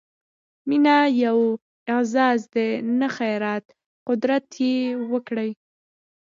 مینه 0.67 0.95
یو 1.23 1.39
اعزاز 1.95 2.41
دی، 2.53 2.69
نه 2.99 3.07
خیرات؛ 3.17 3.65
قدر 4.07 4.31
یې 4.59 4.75
وکړئ! 5.11 5.51